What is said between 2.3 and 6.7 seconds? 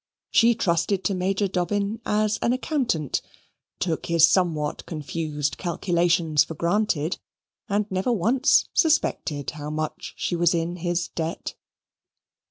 an accountant, took his somewhat confused calculations for